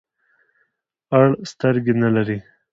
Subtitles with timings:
[1.15, 2.37] اړ سترګي نلری.